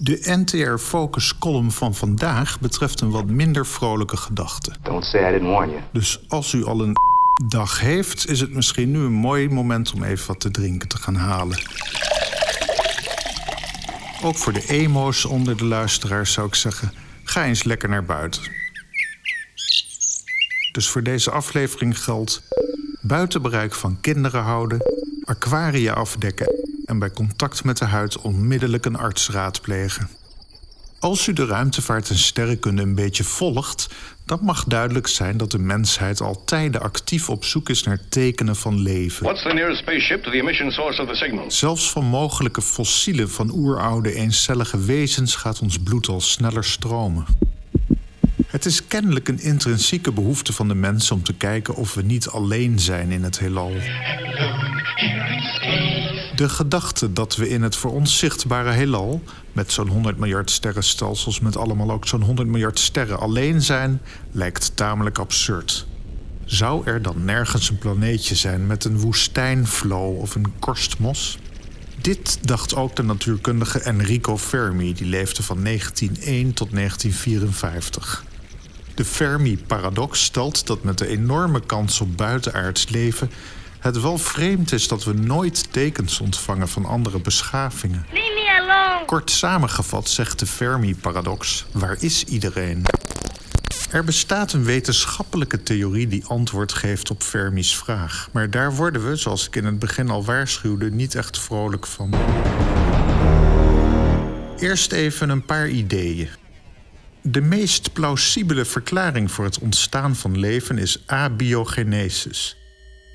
[0.00, 4.72] De NTR Focus column van vandaag betreft een wat minder vrolijke gedachte.
[4.82, 5.80] Don't say I didn't warn you.
[5.92, 6.92] Dus als u al een
[7.48, 10.96] dag heeft, is het misschien nu een mooi moment om even wat te drinken te
[10.96, 11.58] gaan halen.
[14.22, 16.92] Ook voor de emo's onder de luisteraars zou ik zeggen:
[17.24, 18.42] ga eens lekker naar buiten.
[20.72, 22.42] Dus voor deze aflevering geldt:
[23.00, 24.78] buiten bereik van kinderen houden,
[25.24, 30.08] aquaria afdekken en bij contact met de huid onmiddellijk een arts raadplegen.
[30.98, 33.88] Als u de ruimtevaart en sterrenkunde een beetje volgt,
[34.26, 38.56] dan mag duidelijk zijn dat de mensheid al tijden actief op zoek is naar tekenen
[38.56, 39.24] van leven.
[39.24, 41.50] What's the nearest spaceship to the emission source of the signal?
[41.50, 47.24] Zelfs van mogelijke fossielen van oeroude eencellige wezens gaat ons bloed al sneller stromen.
[48.46, 52.28] Het is kennelijk een intrinsieke behoefte van de mens om te kijken of we niet
[52.28, 53.72] alleen zijn in het heelal.
[56.34, 61.40] De gedachte dat we in het voor ons zichtbare heelal, met zo'n 100 miljard sterrenstelsels
[61.40, 64.00] met allemaal ook zo'n 100 miljard sterren alleen zijn,
[64.32, 65.86] lijkt tamelijk absurd.
[66.44, 71.38] Zou er dan nergens een planeetje zijn met een woestijnflow of een korstmos?
[72.00, 78.24] Dit dacht ook de natuurkundige Enrico Fermi, die leefde van 1901 tot 1954.
[78.98, 83.30] De Fermi-paradox stelt dat met de enorme kans op buitenaards leven
[83.78, 88.06] het wel vreemd is dat we nooit tekens ontvangen van andere beschavingen.
[88.12, 89.04] Leave me alone.
[89.04, 92.82] Kort samengevat zegt de Fermi-paradox: waar is iedereen?
[93.90, 98.28] Er bestaat een wetenschappelijke theorie die antwoord geeft op Fermi's vraag.
[98.32, 102.14] Maar daar worden we, zoals ik in het begin al waarschuwde, niet echt vrolijk van.
[104.58, 106.28] Eerst even een paar ideeën.
[107.30, 112.56] De meest plausibele verklaring voor het ontstaan van leven is abiogenesis.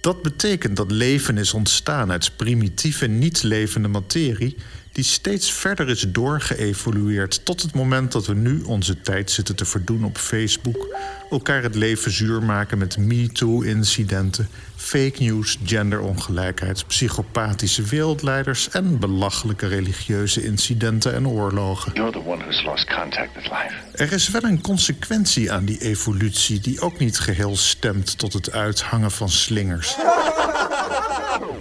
[0.00, 4.56] Dat betekent dat leven is ontstaan uit primitieve niet-levende materie
[4.94, 9.64] die steeds verder is doorgeëvolueerd tot het moment dat we nu onze tijd zitten te
[9.64, 10.96] verdoen op Facebook,
[11.30, 20.44] elkaar het leven zuur maken met MeToo-incidenten, fake news, genderongelijkheid, psychopathische wereldleiders en belachelijke religieuze
[20.44, 21.92] incidenten en oorlogen.
[21.94, 23.74] You're the one who's lost contact with life.
[23.92, 28.52] Er is wel een consequentie aan die evolutie die ook niet geheel stemt tot het
[28.52, 29.96] uithangen van slingers.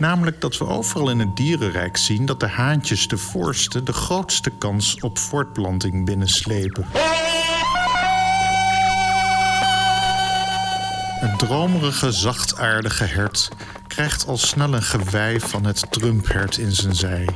[0.03, 4.50] Namelijk dat we overal in het dierenrijk zien dat de haantjes de voorste de grootste
[4.50, 6.86] kans op voortplanting binnenslepen.
[11.19, 13.50] Het dromerige, zachtaardige hert
[13.88, 17.28] krijgt al snel een gewei van het trumphert in zijn zij.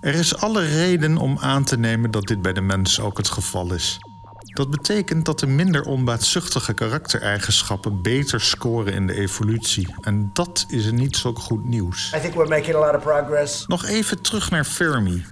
[0.00, 3.28] Er is alle reden om aan te nemen dat dit bij de mens ook het
[3.28, 3.98] geval is.
[4.52, 9.94] Dat betekent dat de minder onbaatzuchtige karaktereigenschappen beter scoren in de evolutie.
[10.00, 12.12] En dat is niet zo goed nieuws.
[12.16, 13.66] I think we're making a lot of progress.
[13.66, 15.24] Nog even terug naar Fermi.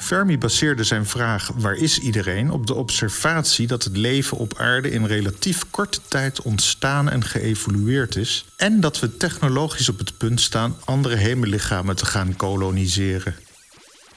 [0.00, 4.90] Fermi baseerde zijn vraag waar is iedereen op de observatie dat het leven op aarde
[4.90, 10.40] in relatief korte tijd ontstaan en geëvolueerd is en dat we technologisch op het punt
[10.40, 13.34] staan andere hemellichamen te gaan koloniseren.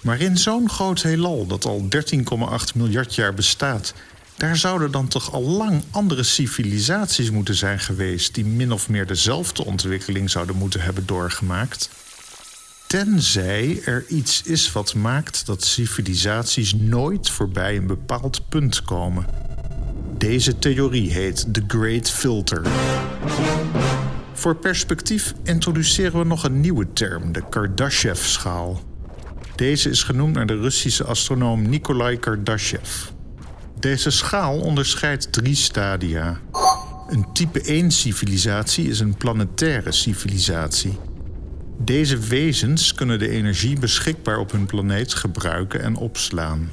[0.02, 3.94] Maar in zo'n groot heelal dat al 13,8 miljard jaar bestaat,
[4.38, 9.08] daar zouden dan toch al lang andere civilisaties moeten zijn geweest die min of meer
[9.08, 11.90] dezelfde ontwikkeling zouden moeten hebben doorgemaakt.
[12.88, 19.26] Tenzij er iets is wat maakt dat civilisaties nooit voorbij een bepaald punt komen.
[20.18, 22.62] Deze theorie heet The Great Filter.
[24.34, 28.82] Voor perspectief introduceren we nog een nieuwe term, de Kardashev-schaal.
[29.56, 33.12] Deze is genoemd naar de Russische astronoom Nikolai Kardashev.
[33.84, 36.40] Deze schaal onderscheidt drie stadia.
[37.08, 40.98] Een type 1-civilisatie is een planetaire civilisatie.
[41.78, 46.72] Deze wezens kunnen de energie beschikbaar op hun planeet gebruiken en opslaan.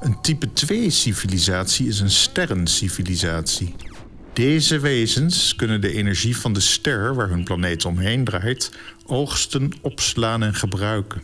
[0.00, 3.74] Een type 2-civilisatie is een sterrencivilisatie.
[4.32, 8.70] Deze wezens kunnen de energie van de ster waar hun planeet omheen draait
[9.06, 11.22] oogsten, opslaan en gebruiken.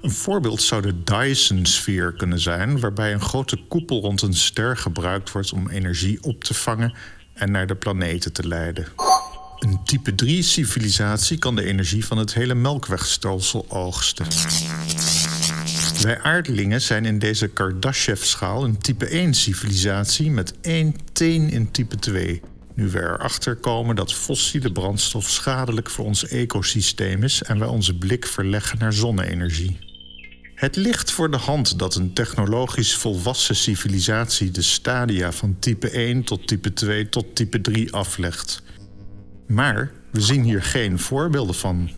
[0.00, 5.32] Een voorbeeld zou de Dyson-sfeer kunnen zijn, waarbij een grote koepel rond een ster gebruikt
[5.32, 6.94] wordt om energie op te vangen
[7.34, 8.86] en naar de planeten te leiden.
[9.58, 14.26] Een type 3-civilisatie kan de energie van het hele melkwegstelsel oogsten.
[16.02, 22.42] Wij aardlingen zijn in deze Kardashev-schaal een type 1-civilisatie met één teen in type 2.
[22.74, 27.98] Nu we erachter komen dat fossiele brandstof schadelijk voor ons ecosysteem is en wij onze
[27.98, 29.89] blik verleggen naar zonne-energie.
[30.60, 36.24] Het ligt voor de hand dat een technologisch volwassen civilisatie de stadia van type 1
[36.24, 38.62] tot type 2 tot type 3 aflegt.
[39.46, 41.90] Maar we zien hier geen voorbeelden van.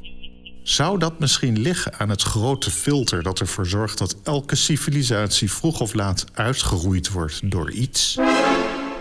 [0.62, 5.80] Zou dat misschien liggen aan het grote filter dat ervoor zorgt dat elke civilisatie vroeg
[5.80, 8.18] of laat uitgeroeid wordt door iets?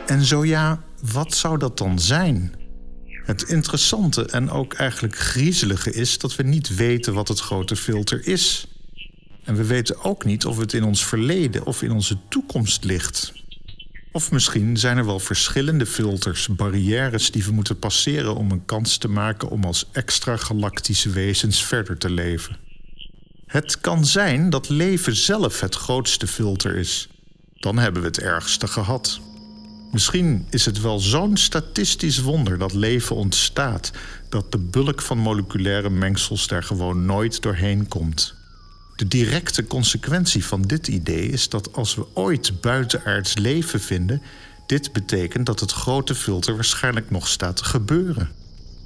[0.06, 2.54] En zo ja, wat zou dat dan zijn?
[3.26, 8.28] Het interessante en ook eigenlijk griezelige is dat we niet weten wat het grote filter
[8.28, 8.71] is.
[9.44, 13.34] En we weten ook niet of het in ons verleden of in onze toekomst ligt.
[14.12, 18.98] Of misschien zijn er wel verschillende filters, barrières die we moeten passeren om een kans
[18.98, 22.58] te maken om als extra-galactische wezens verder te leven.
[23.46, 27.10] Het kan zijn dat leven zelf het grootste filter is.
[27.54, 29.20] Dan hebben we het ergste gehad.
[29.92, 33.92] Misschien is het wel zo'n statistisch wonder dat leven ontstaat,
[34.30, 38.36] dat de bulk van moleculaire mengsels daar gewoon nooit doorheen komt.
[39.02, 44.22] De directe consequentie van dit idee is dat als we ooit buitenaards leven vinden,
[44.66, 48.30] dit betekent dat het grote filter waarschijnlijk nog staat te gebeuren.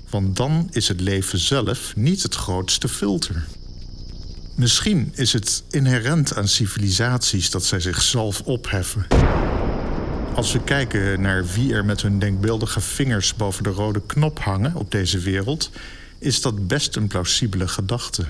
[0.10, 3.46] Want dan is het leven zelf niet het grootste filter.
[4.56, 9.08] Misschien is het inherent aan civilisaties dat zij zichzelf opheffen.
[10.36, 14.76] Als we kijken naar wie er met hun denkbeeldige vingers boven de rode knop hangen
[14.76, 15.70] op deze wereld,
[16.20, 18.26] is dat best een plausibele gedachte.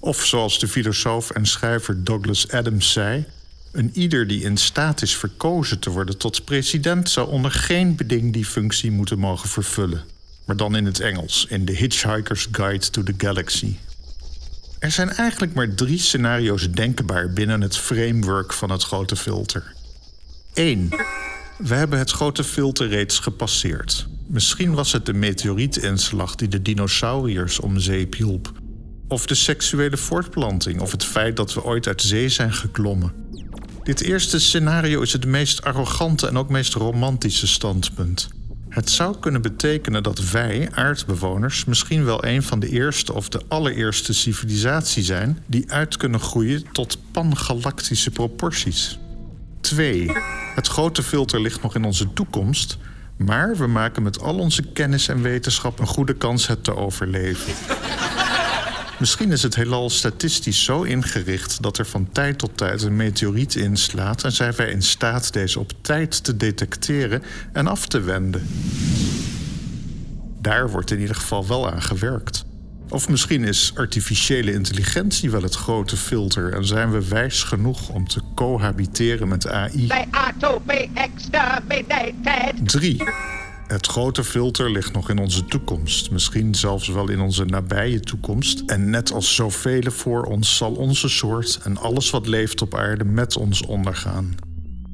[0.00, 3.24] Of zoals de filosoof en schrijver Douglas Adams zei:
[3.72, 8.32] een ieder die in staat is verkozen te worden tot president zou onder geen beding
[8.32, 10.04] die functie moeten mogen vervullen.
[10.44, 13.76] Maar dan in het Engels, in The Hitchhiker's Guide to the Galaxy.
[14.78, 19.74] Er zijn eigenlijk maar drie scenario's denkbaar binnen het framework van het grote filter.
[20.52, 20.88] 1.
[21.58, 24.06] We hebben het grote filter reeds gepasseerd.
[24.26, 28.52] Misschien was het de meteorietinslag die de dinosauriërs om zeep hielp.
[29.10, 33.12] Of de seksuele voortplanting, of het feit dat we ooit uit zee zijn geklommen.
[33.82, 38.28] Dit eerste scenario is het meest arrogante en ook meest romantische standpunt.
[38.68, 43.40] Het zou kunnen betekenen dat wij, aardbewoners, misschien wel een van de eerste of de
[43.48, 48.98] allereerste civilisatie zijn die uit kunnen groeien tot pangalactische proporties.
[49.60, 50.10] 2.
[50.54, 52.78] Het grote filter ligt nog in onze toekomst,
[53.16, 57.52] maar we maken met al onze kennis en wetenschap een goede kans het te overleven.
[59.00, 63.54] Misschien is het heelal statistisch zo ingericht dat er van tijd tot tijd een meteoriet
[63.54, 68.46] inslaat en zijn wij in staat deze op tijd te detecteren en af te wenden.
[70.40, 72.44] Daar wordt in ieder geval wel aan gewerkt.
[72.88, 78.08] Of misschien is artificiële intelligentie wel het grote filter en zijn we wijs genoeg om
[78.08, 79.86] te cohabiteren met AI.
[82.64, 83.02] 3.
[83.70, 88.62] Het grote filter ligt nog in onze toekomst, misschien zelfs wel in onze nabije toekomst.
[88.66, 93.04] En net als zoveel voor ons zal onze soort en alles wat leeft op aarde
[93.04, 94.34] met ons ondergaan.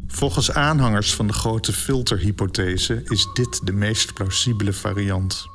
[0.07, 5.47] Volgens aanhangers van de grote filterhypothese is dit de meest plausibele variant.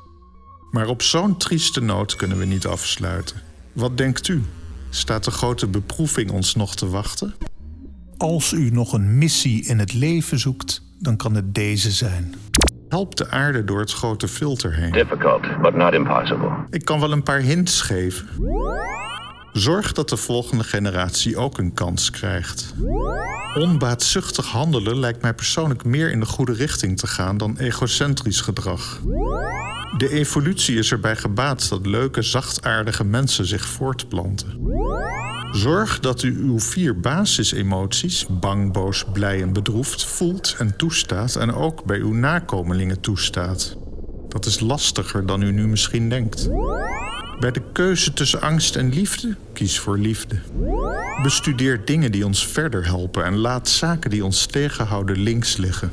[0.71, 3.41] Maar op zo'n trieste noot kunnen we niet afsluiten.
[3.73, 4.43] Wat denkt u?
[4.89, 7.35] Staat de grote beproeving ons nog te wachten?
[8.17, 12.35] Als u nog een missie in het leven zoekt, dan kan het deze zijn.
[12.91, 14.91] Help de aarde door het grote filter heen.
[14.91, 16.49] Difficult, but not impossible.
[16.69, 18.27] Ik kan wel een paar hints geven.
[19.53, 22.73] Zorg dat de volgende generatie ook een kans krijgt.
[23.55, 28.99] Onbaatzuchtig handelen lijkt mij persoonlijk meer in de goede richting te gaan dan egocentrisch gedrag.
[29.97, 34.59] De evolutie is erbij gebaat dat leuke, zachtaardige mensen zich voortplanten.
[35.51, 41.53] Zorg dat u uw vier basisemoties, bang, boos, blij en bedroefd, voelt en toestaat en
[41.53, 43.77] ook bij uw nakomelingen toestaat.
[44.27, 46.49] Dat is lastiger dan u nu misschien denkt.
[47.39, 50.39] Bij de keuze tussen angst en liefde, kies voor liefde.
[51.23, 55.91] Bestudeer dingen die ons verder helpen en laat zaken die ons tegenhouden links liggen.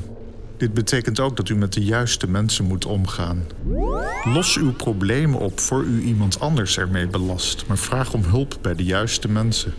[0.59, 3.45] Dit betekent ook dat u met de juiste mensen moet omgaan.
[4.23, 8.75] Los uw problemen op voor u iemand anders ermee belast, maar vraag om hulp bij
[8.75, 9.73] de juiste mensen.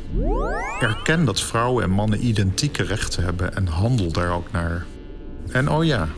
[0.80, 4.86] Erken dat vrouwen en mannen identieke rechten hebben en handel daar ook naar.
[5.52, 6.08] En oh ja,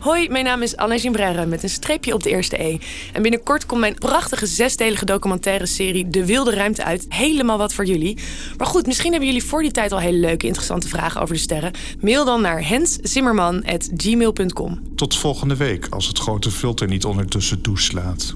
[0.00, 2.78] Hoi, mijn naam is Anne Gimbrère met een streepje op de eerste E.
[3.12, 7.06] En binnenkort komt mijn prachtige zesdelige documentaire serie De Wilde Ruimte uit.
[7.08, 8.18] Helemaal wat voor jullie.
[8.56, 11.40] Maar goed, misschien hebben jullie voor die tijd al hele leuke, interessante vragen over de
[11.40, 11.72] sterren.
[12.00, 14.80] Mail dan naar henszimmerman.gmail.com.
[14.94, 18.34] tot volgende week als het grote filter niet ondertussen toeslaat.